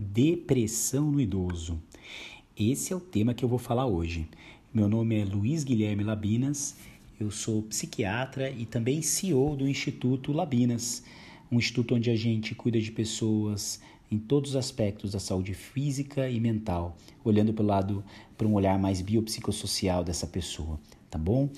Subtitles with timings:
[0.00, 1.82] Depressão no idoso.
[2.56, 4.28] Esse é o tema que eu vou falar hoje.
[4.72, 6.76] Meu nome é Luiz Guilherme Labinas,
[7.18, 11.02] eu sou psiquiatra e também CEO do Instituto Labinas,
[11.50, 16.30] um instituto onde a gente cuida de pessoas em todos os aspectos da saúde física
[16.30, 18.04] e mental, olhando pelo lado,
[18.36, 20.78] para um olhar mais biopsicossocial dessa pessoa,
[21.10, 21.50] tá bom?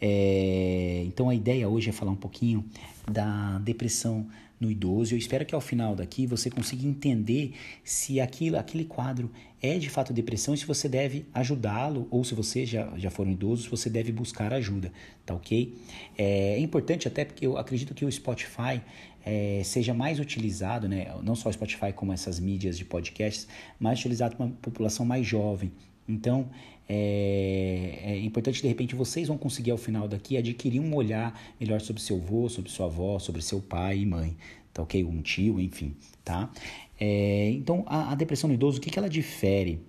[0.00, 2.64] É, então a ideia hoje é falar um pouquinho
[3.10, 4.26] da depressão
[4.60, 5.14] no idoso.
[5.14, 7.54] Eu espero que ao final daqui você consiga entender
[7.84, 12.34] se aquilo, aquele quadro é de fato depressão e se você deve ajudá-lo ou se
[12.34, 14.92] você já, já for um idoso, você deve buscar ajuda,
[15.24, 15.76] tá ok?
[16.16, 18.80] É, é importante até porque eu acredito que o Spotify
[19.24, 21.12] é, seja mais utilizado, né?
[21.22, 25.26] não só o Spotify como essas mídias de podcasts, mais utilizado para uma população mais
[25.26, 25.72] jovem.
[26.08, 26.48] Então,
[26.88, 31.80] é, é, importante, de repente, vocês vão conseguir ao final daqui adquirir um olhar melhor
[31.80, 34.36] sobre seu avô, sobre sua avó, sobre seu pai e mãe,
[34.72, 35.04] tá ok?
[35.04, 36.50] Um tio, enfim, tá?
[36.98, 39.80] É, então, a, a, depressão no idoso, o que, que ela difere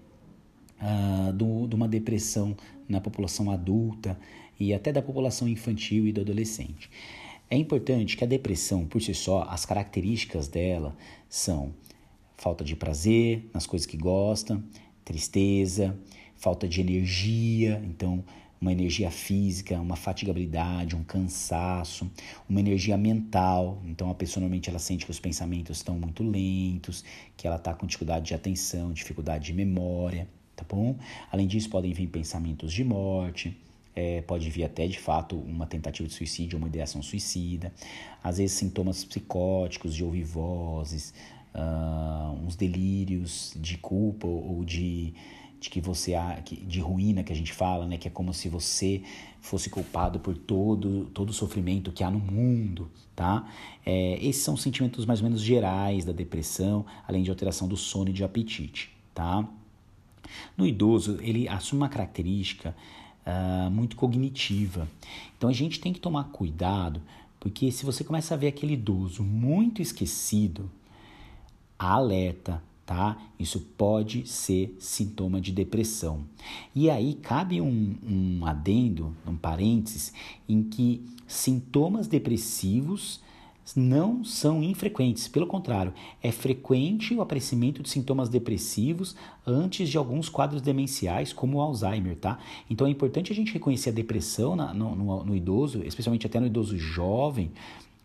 [0.82, 2.56] uh, do, de uma depressão
[2.90, 4.20] na população adulta
[4.60, 6.90] e até da população infantil e do adolescente?
[7.50, 10.98] É importante que a depressão, por si só, as características dela
[11.30, 11.74] são
[12.36, 14.62] falta de prazer nas coisas que gosta,
[15.06, 15.98] tristeza,
[16.38, 18.24] falta de energia, então
[18.60, 22.10] uma energia física, uma fatigabilidade, um cansaço,
[22.50, 23.82] uma energia mental.
[23.86, 27.04] Então a pessoa normalmente ela sente que os pensamentos estão muito lentos,
[27.36, 30.96] que ela está com dificuldade de atenção, dificuldade de memória, tá bom?
[31.32, 33.56] Além disso podem vir pensamentos de morte,
[33.96, 37.74] é, pode vir até de fato uma tentativa de suicídio, uma ideação suicida,
[38.24, 41.14] às vezes sintomas psicóticos, de ouvir vozes,
[41.56, 45.14] uh, uns delírios de culpa ou de,
[45.60, 46.14] de que você
[46.68, 49.02] de ruína que a gente fala, né, que é como se você
[49.42, 53.48] fosse culpado por todo todo o sofrimento que há no mundo, tá?
[53.86, 58.10] É, esses são sentimentos mais ou menos gerais da depressão, além de alteração do sono
[58.10, 59.48] e de apetite, tá?
[60.56, 62.76] No idoso, ele assume uma característica
[63.26, 64.88] uh, muito cognitiva.
[65.38, 67.02] Então a gente tem que tomar cuidado,
[67.40, 70.70] porque se você começa a ver aquele idoso muito esquecido,
[71.78, 73.18] alerta, tá?
[73.38, 76.22] Isso pode ser sintoma de depressão.
[76.74, 80.14] E aí cabe um, um adendo, um parênteses,
[80.48, 83.20] em que sintomas depressivos
[83.76, 85.94] não são infrequentes, pelo contrário,
[86.24, 89.14] é frequente o aparecimento de sintomas depressivos
[89.46, 92.40] antes de alguns quadros demenciais, como o Alzheimer, tá?
[92.70, 96.40] Então é importante a gente reconhecer a depressão na, no, no, no, idoso, especialmente até
[96.40, 97.52] no idoso jovem,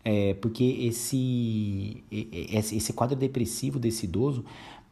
[0.03, 4.43] é, porque esse, esse, quadro depressivo desse idoso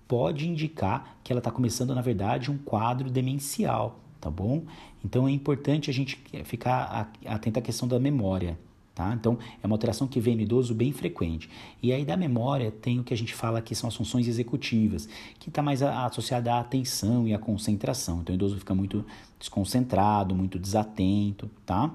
[0.08, 4.64] pode indicar que ela está começando, na verdade, um quadro demencial, tá bom?
[5.04, 8.58] Então é importante a gente ficar atento à questão da memória,
[8.94, 9.14] Tá?
[9.14, 11.50] Então, é uma alteração que vem no idoso bem frequente.
[11.82, 15.08] E aí, da memória, tem o que a gente fala que são as funções executivas,
[15.40, 18.20] que está mais associada à atenção e à concentração.
[18.20, 19.06] Então, o idoso fica muito
[19.40, 21.90] desconcentrado, muito desatento, tá?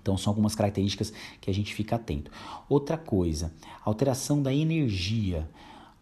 [0.00, 2.30] Então, são algumas características que a gente fica atento.
[2.68, 3.52] Outra coisa,
[3.84, 5.48] alteração da energia.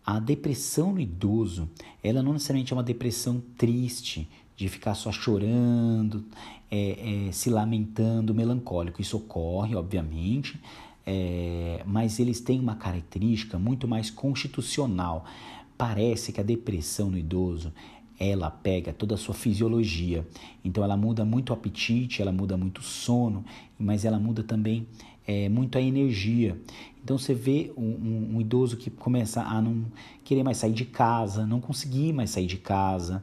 [0.05, 1.69] A depressão no idoso,
[2.03, 6.25] ela não necessariamente é uma depressão triste, de ficar só chorando,
[6.69, 9.01] é, é, se lamentando, melancólico.
[9.01, 10.61] Isso ocorre, obviamente,
[11.07, 15.25] é, mas eles têm uma característica muito mais constitucional.
[15.79, 17.73] Parece que a depressão no idoso
[18.19, 20.27] ela pega toda a sua fisiologia.
[20.65, 23.45] Então ela muda muito o apetite, ela muda muito o sono,
[23.79, 24.87] mas ela muda também
[25.27, 26.61] é, muito a energia.
[27.03, 29.85] Então você vê um, um, um, idoso que começa a não
[30.25, 33.23] querer mais sair de casa, não conseguir mais sair de casa,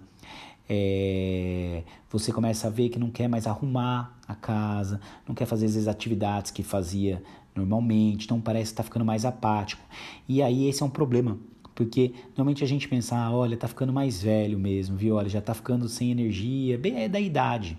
[0.68, 5.66] é, você começa a ver que não quer mais arrumar a casa, não quer fazer
[5.66, 7.22] as atividades que fazia
[7.56, 9.82] normalmente, então parece que está ficando mais apático.
[10.28, 11.38] E aí esse é um problema,
[11.76, 15.16] porque normalmente a gente pensa, ah, olha, tá ficando mais velho mesmo, viu?
[15.16, 17.78] Olha, já tá ficando sem energia, bem, é da idade.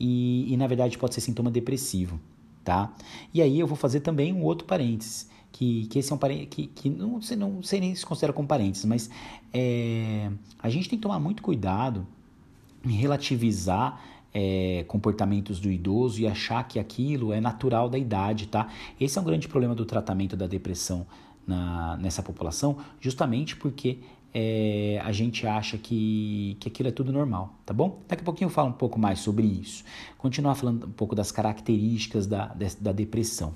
[0.00, 2.18] E, e na verdade pode ser sintoma depressivo,
[2.64, 2.92] tá?
[3.32, 6.48] E aí eu vou fazer também um outro parênteses que, que esse é um parênteses,
[6.50, 9.08] que, que não, não sei nem se considera como parênteses, mas
[9.52, 12.04] é, a gente tem que tomar muito cuidado
[12.84, 14.02] em relativizar
[14.34, 18.68] é, comportamentos do idoso e achar que aquilo é natural da idade, tá?
[18.98, 21.06] Esse é um grande problema do tratamento da depressão
[21.46, 23.98] na, nessa população, justamente porque
[24.32, 28.00] é, a gente acha que, que aquilo é tudo normal, tá bom?
[28.08, 29.84] Daqui a pouquinho eu falo um pouco mais sobre isso.
[30.18, 33.54] Continuar falando um pouco das características da, da depressão.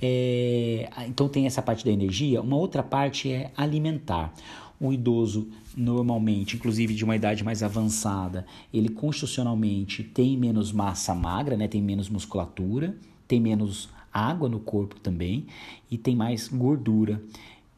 [0.00, 2.40] É, então tem essa parte da energia.
[2.40, 4.32] Uma outra parte é alimentar.
[4.80, 11.56] O idoso, normalmente, inclusive de uma idade mais avançada, ele constitucionalmente tem menos massa magra,
[11.56, 11.66] né?
[11.66, 12.96] tem menos musculatura,
[13.26, 15.46] tem menos água no corpo também
[15.90, 17.20] e tem mais gordura.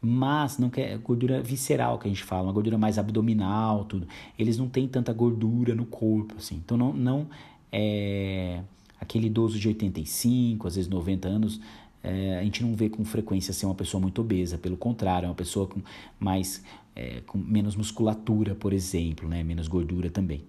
[0.01, 4.07] mas não quer gordura visceral que a gente fala, uma gordura mais abdominal, tudo.
[4.37, 6.55] Eles não têm tanta gordura no corpo, assim.
[6.55, 7.27] Então não, não
[7.71, 8.61] é
[8.99, 11.59] aquele idoso de 85, às vezes 90 anos,
[12.03, 15.29] é, a gente não vê com frequência ser uma pessoa muito obesa, pelo contrário, é
[15.29, 15.81] uma pessoa com
[16.19, 16.63] mais
[16.95, 19.43] é, com menos musculatura, por exemplo, né?
[19.43, 20.43] menos gordura também.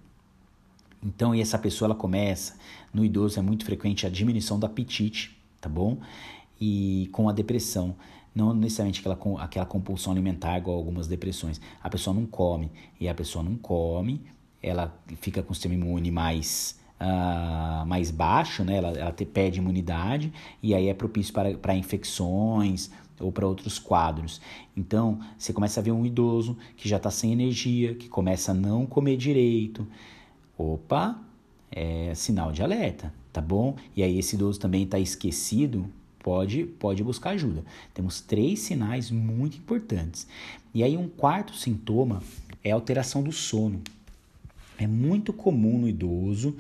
[1.02, 2.56] Então, e essa pessoa ela começa,
[2.93, 5.97] no idoso é muito frequente a diminuição do apetite, tá bom?
[6.61, 7.97] E com a depressão,
[8.35, 11.61] não necessariamente aquela, aquela compulsão alimentar igual algumas depressões.
[11.82, 12.70] A pessoa não come,
[13.00, 14.20] e a pessoa não come,
[14.62, 18.76] ela fica com o sistema imune mais uh, mais baixo, né?
[18.76, 20.32] ela, ela te, perde imunidade
[20.62, 24.41] e aí é propício para, para infecções ou para outros quadros.
[24.76, 28.55] Então, você começa a ver um idoso que já está sem energia, que começa a
[28.55, 29.87] não comer direito.
[30.56, 31.19] Opa,
[31.70, 33.76] é sinal de alerta, tá bom?
[33.96, 35.87] E aí esse idoso também está esquecido,
[36.19, 37.64] pode, pode buscar ajuda.
[37.94, 40.26] Temos três sinais muito importantes.
[40.75, 42.23] E aí um quarto sintoma
[42.62, 43.81] é a alteração do sono.
[44.79, 46.56] É muito comum no idoso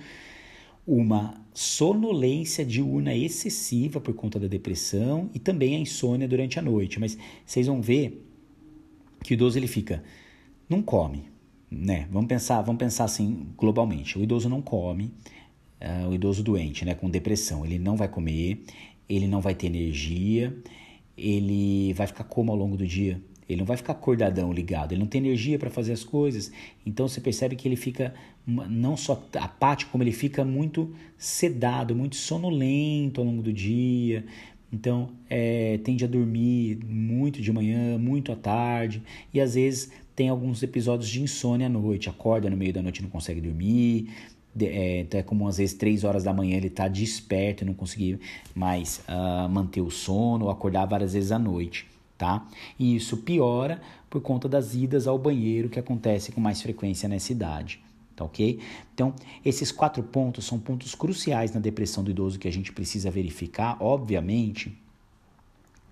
[0.86, 6.98] uma sonolência diurna excessiva por conta da depressão e também a insônia durante a noite.
[6.98, 7.16] Mas
[7.46, 8.26] vocês vão ver
[9.22, 10.02] que o idoso ele fica,
[10.68, 11.24] não come,
[11.70, 12.08] né?
[12.10, 14.18] Vamos pensar, vamos pensar assim globalmente.
[14.18, 15.12] O idoso não come,
[15.82, 18.62] uh, o idoso doente, né, com depressão, ele não vai comer,
[19.08, 20.56] ele não vai ter energia,
[21.16, 23.20] ele vai ficar como ao longo do dia?
[23.48, 24.92] Ele não vai ficar acordadão, ligado.
[24.92, 26.50] Ele não tem energia para fazer as coisas.
[26.86, 28.14] Então você percebe que ele fica
[28.46, 34.24] não só apático, como ele fica muito sedado, muito sonolento ao longo do dia.
[34.72, 39.02] Então é, tende a dormir muito de manhã, muito à tarde.
[39.34, 42.08] E às vezes tem alguns episódios de insônia à noite.
[42.08, 44.08] Acorda no meio da noite e não consegue dormir.
[44.60, 47.72] É, então é como às vezes três horas da manhã ele está desperto e não
[47.72, 48.20] conseguir
[48.54, 51.86] mais uh, manter o sono ou acordar várias vezes à noite
[52.22, 52.46] tá?
[52.78, 57.32] E isso piora por conta das idas ao banheiro que acontece com mais frequência nessa
[57.32, 57.82] idade.
[58.14, 58.60] Tá ok?
[58.94, 59.12] Então,
[59.44, 63.76] esses quatro pontos são pontos cruciais na depressão do idoso que a gente precisa verificar,
[63.80, 64.78] obviamente,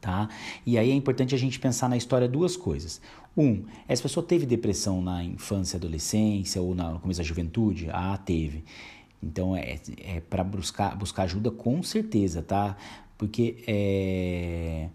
[0.01, 0.29] tá?
[0.65, 3.01] E aí é importante a gente pensar na história duas coisas.
[3.37, 7.89] Um, essa pessoa teve depressão na infância, adolescência ou no começo da juventude?
[7.93, 8.65] Ah, teve.
[9.23, 12.77] Então é, é para buscar, buscar ajuda com certeza, tá?
[13.19, 14.89] Porque é,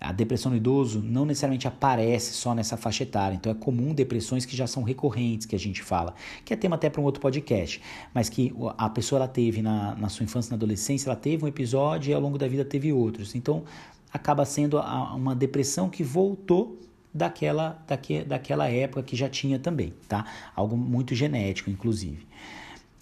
[0.00, 4.44] a depressão no idoso não necessariamente aparece só nessa faixa etária, então é comum depressões
[4.44, 6.14] que já são recorrentes, que a gente fala,
[6.44, 7.80] que é tema até para um outro podcast,
[8.14, 11.48] mas que a pessoa ela teve na, na sua infância, na adolescência, ela teve um
[11.48, 13.34] episódio e ao longo da vida teve outros.
[13.34, 13.64] Então
[14.12, 16.80] acaba sendo uma depressão que voltou
[17.12, 20.24] daquela, daque, daquela época que já tinha também, tá?
[20.54, 22.26] Algo muito genético, inclusive.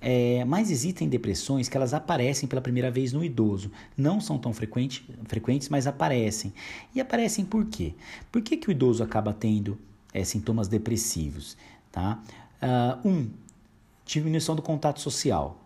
[0.06, 3.70] É, mas existem depressões que elas aparecem pela primeira vez no idoso.
[3.96, 6.52] Não são tão frequente, frequentes, mas aparecem.
[6.94, 7.94] E aparecem por quê?
[8.30, 9.78] Por que, que o idoso acaba tendo
[10.12, 11.56] é, sintomas depressivos?
[11.90, 12.22] Tá?
[12.62, 13.30] Uh, um,
[14.04, 15.63] diminuição do contato social.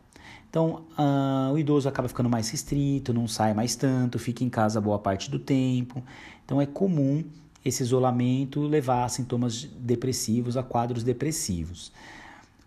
[0.50, 4.80] Então, uh, o idoso acaba ficando mais restrito, não sai mais tanto, fica em casa
[4.80, 6.02] boa parte do tempo.
[6.44, 7.22] Então, é comum
[7.64, 11.92] esse isolamento levar a sintomas depressivos, a quadros depressivos.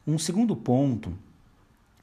[0.05, 1.13] Um segundo ponto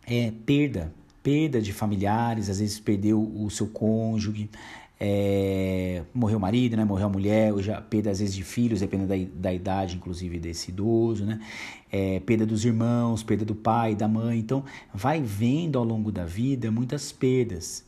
[0.06, 0.92] é, perda,
[1.22, 4.50] perda de familiares, às vezes perdeu o seu cônjuge,
[5.00, 9.08] é, morreu o marido, né, morreu a mulher, já perda às vezes de filhos, dependendo
[9.08, 11.40] da, da idade, inclusive, desse idoso, né,
[11.90, 16.24] é, perda dos irmãos, perda do pai, da mãe, então vai vendo ao longo da
[16.24, 17.84] vida muitas perdas.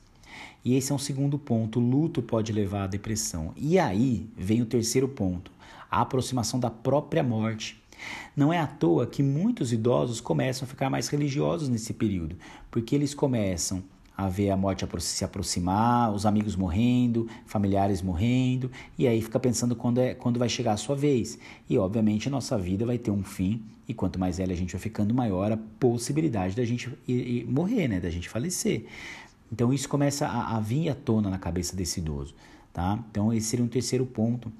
[0.64, 3.52] E esse é um segundo ponto, o luto pode levar à depressão.
[3.57, 5.50] E aí vem o terceiro ponto,
[5.90, 7.81] a aproximação da própria morte.
[8.37, 12.37] Não é à toa que muitos idosos começam a ficar mais religiosos nesse período,
[12.71, 13.83] porque eles começam
[14.21, 19.75] a ver a morte se aproximar, os amigos morrendo, familiares morrendo, e aí fica pensando
[19.75, 21.39] quando, é, quando vai chegar a sua vez.
[21.69, 24.73] E obviamente a nossa vida vai ter um fim, e quanto mais velha a gente
[24.73, 27.99] vai ficando, maior a possibilidade da gente ir, ir morrer, né?
[27.99, 28.85] da gente falecer.
[29.50, 32.35] Então isso começa a, a vir à tona na cabeça desse idoso.
[32.75, 33.03] Tá?
[33.11, 34.53] Então esse seria um terceiro ponto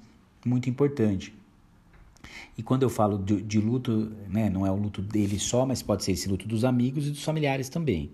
[0.43, 1.31] muito importante.
[2.57, 5.83] E quando eu falo de, de luto, né, não é o luto dele só, mas
[5.83, 8.11] pode ser esse luto dos amigos e dos familiares também.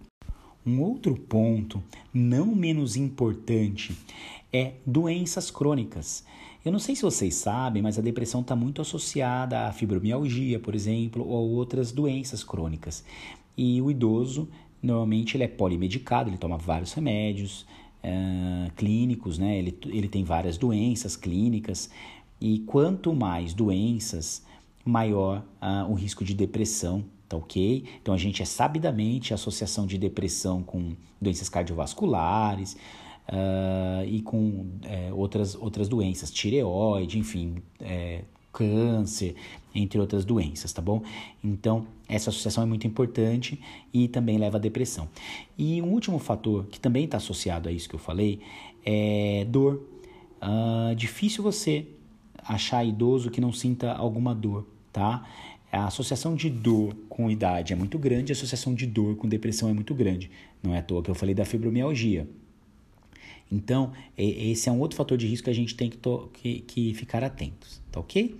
[0.68, 1.82] Um outro ponto,
[2.14, 3.98] não menos importante,
[4.52, 6.26] é doenças crônicas.
[6.66, 10.76] Eu não sei se vocês sabem, mas a depressão está muito associada à fibromialgia, por
[10.76, 13.06] exemplo, ou outras doenças crônicas.
[13.58, 14.50] E o idoso,
[14.84, 17.66] normalmente, ele é polimedicado, ele toma vários remédios
[18.04, 19.58] uh, clínicos, né?
[19.58, 21.90] ele, ele tem várias doenças clínicas,
[22.42, 24.46] e quanto mais doenças,
[24.84, 27.84] maior uh, o risco de depressão, tá ok?
[28.02, 32.78] Então a gente é sabidamente a associação de depressão com doenças cardiovasculares,
[33.28, 39.36] uh, e com é, outras, outras doenças, tireoide, enfim, é, câncer,
[39.76, 41.04] entre outras doenças, tá bom?
[41.44, 43.60] Então, essa associação é muito importante
[43.94, 45.08] e também leva à depressão.
[45.58, 48.40] E um último fator que também está associado a isso que eu falei
[48.84, 49.84] é dor.
[50.42, 51.88] Uh, difícil você
[52.44, 55.28] achar idoso que não sinta alguma dor, tá?
[55.72, 59.70] A associação de dor com idade é muito grande, a associação de dor com depressão
[59.70, 60.32] é muito grande.
[60.64, 62.28] Não é à toa que eu falei da fibromialgia.
[63.52, 65.98] Então, esse é um outro fator de risco que a gente tem que,
[66.34, 68.36] que, que, ficar atentos, tá ok?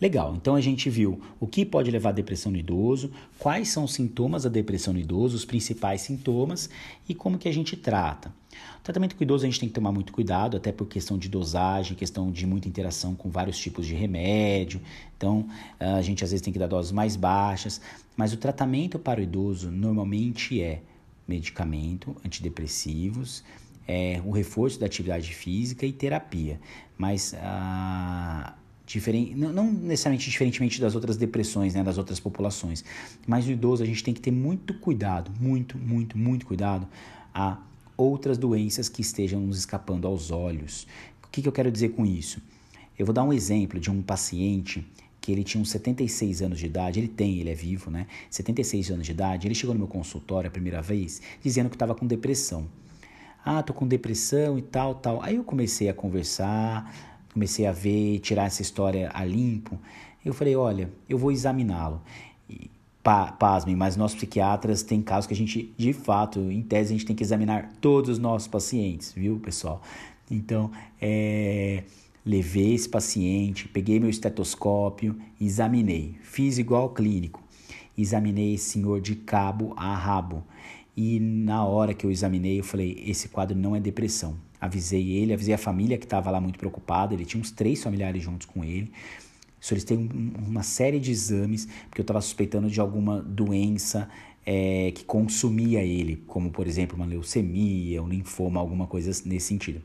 [0.00, 3.84] Legal, então a gente viu o que pode levar à depressão no idoso, quais são
[3.84, 6.68] os sintomas da depressão no idoso, os principais sintomas
[7.08, 8.32] e como que a gente trata.
[8.78, 11.28] O tratamento com idoso a gente tem que tomar muito cuidado, até por questão de
[11.28, 14.80] dosagem, questão de muita interação com vários tipos de remédio.
[15.16, 15.46] Então,
[15.78, 17.80] a gente às vezes tem que dar doses mais baixas,
[18.16, 20.82] mas o tratamento para o idoso normalmente é
[21.28, 23.44] medicamento, antidepressivos,
[23.90, 26.60] é, o reforço da atividade física e terapia.
[26.96, 28.54] Mas ah,
[28.86, 32.84] diferente, não, não, necessariamente diferentemente das outras depressões, né, das outras populações,
[33.26, 36.86] mas o idoso a gente tem que ter muito cuidado, muito, muito, muito cuidado
[37.34, 37.58] a
[37.96, 40.86] outras doenças que estejam nos escapando aos olhos.
[41.24, 42.40] O que, que eu quero dizer com isso?
[42.96, 44.86] Eu vou dar um exemplo de um paciente
[45.20, 48.06] que ele tinha uns 76 anos de idade, ele tem, ele é vivo, né?
[48.30, 51.94] 76 anos de idade, ele chegou no meu consultório a primeira vez dizendo que estava
[51.94, 52.68] com depressão.
[53.44, 55.22] Ah, tô com depressão e tal, tal.
[55.22, 56.94] Aí eu comecei a conversar,
[57.32, 59.78] comecei a ver, tirar essa história a limpo.
[60.24, 62.00] Eu falei, olha, eu vou examiná-lo.
[63.02, 66.96] Pa, pasmem, mas nós psiquiatras tem casos que a gente, de fato, em tese, a
[66.96, 69.80] gente tem que examinar todos os nossos pacientes, viu, pessoal?
[70.30, 70.70] Então,
[71.00, 71.82] é,
[72.24, 77.42] levei esse paciente, peguei meu estetoscópio, examinei, fiz igual clínico,
[77.96, 80.44] examinei esse senhor de cabo a rabo.
[80.96, 84.36] E na hora que eu examinei, eu falei: esse quadro não é depressão.
[84.60, 87.14] Avisei ele, avisei a família que estava lá muito preocupada.
[87.14, 88.90] Ele tinha uns três familiares juntos com ele.
[89.60, 94.08] Solicitei um, uma série de exames, porque eu estava suspeitando de alguma doença
[94.44, 99.82] é, que consumia ele, como por exemplo uma leucemia, um linfoma, alguma coisa nesse sentido.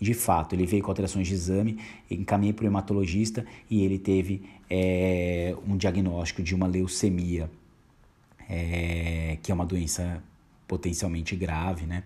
[0.00, 1.78] De fato, ele veio com alterações de exame,
[2.08, 7.50] encaminhei para o hematologista e ele teve é, um diagnóstico de uma leucemia,
[8.48, 10.22] é, que é uma doença
[10.66, 12.02] potencialmente grave, né?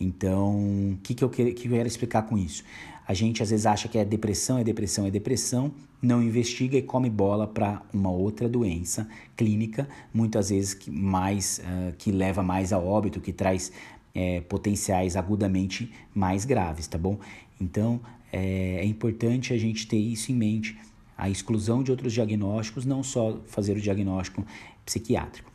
[0.00, 2.64] Então, o que, que, eu que, que eu quero explicar com isso?
[3.06, 6.82] A gente às vezes acha que é depressão, é depressão, é depressão, não investiga e
[6.82, 12.72] come bola para uma outra doença clínica, muitas vezes que, mais, uh, que leva mais
[12.72, 13.72] a óbito, que traz
[14.14, 17.18] é, potenciais agudamente mais graves, tá bom?
[17.60, 18.00] Então,
[18.32, 20.76] é, é importante a gente ter isso em mente,
[21.16, 24.44] a exclusão de outros diagnósticos, não só fazer o diagnóstico
[24.84, 25.51] psiquiátrico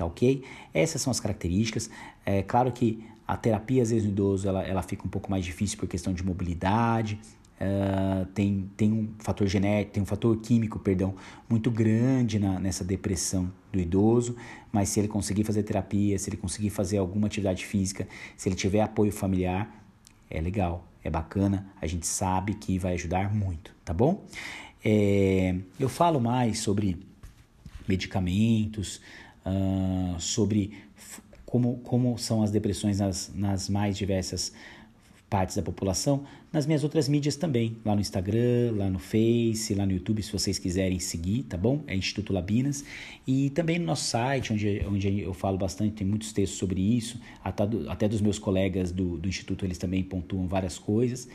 [0.00, 0.42] tá ok?
[0.72, 1.90] Essas são as características.
[2.24, 5.44] É claro que a terapia, às vezes, no idoso, ela, ela fica um pouco mais
[5.44, 7.20] difícil por questão de mobilidade,
[7.60, 11.14] uh, tem, tem um fator genético, tem um fator químico, perdão,
[11.48, 14.36] muito grande na, nessa depressão do idoso,
[14.72, 18.56] mas se ele conseguir fazer terapia, se ele conseguir fazer alguma atividade física, se ele
[18.56, 19.70] tiver apoio familiar,
[20.30, 24.24] é legal, é bacana, a gente sabe que vai ajudar muito, tá bom?
[24.82, 26.96] É, eu falo mais sobre
[27.86, 29.00] medicamentos,
[29.46, 30.72] uh, sobre
[31.44, 34.52] como, como são as depressões nas, nas mais diversas
[35.30, 39.86] partes da população, nas minhas outras mídias também, lá no Instagram, lá no Face, lá
[39.86, 41.84] no YouTube, se vocês quiserem seguir, tá bom?
[41.86, 42.84] É Instituto Labinas.
[43.24, 47.20] E também no nosso site, onde, onde eu falo bastante, tem muitos textos sobre isso,
[47.44, 51.28] até, do, até dos meus colegas do, do Instituto, eles também pontuam várias coisas.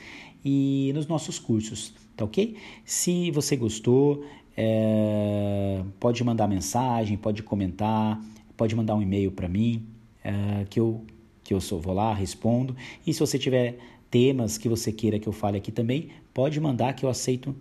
[0.44, 2.58] E nos nossos cursos, tá ok?
[2.84, 4.25] Se você gostou,
[4.58, 8.22] é, pode mandar mensagem, pode comentar,
[8.58, 9.88] pode mandar um e-mail para mim,
[10.22, 11.06] é, que eu,
[11.46, 12.75] que eu sou, vou lá, respondo.
[13.08, 13.78] E se você tiver
[14.12, 17.56] temas que você queira que eu fale aqui também, pode mandar que eu aceito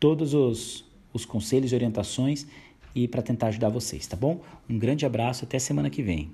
[0.00, 2.46] todos os, os conselhos e orientações
[2.94, 4.40] e para tentar ajudar vocês, tá bom?
[4.70, 6.30] Um grande abraço, até semana que vem.